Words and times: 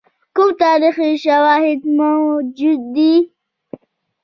کوم 0.35 0.49
تاریخي 0.63 1.11
شواهد 1.25 1.81
موجود 1.99 2.79
دي. 2.95 3.13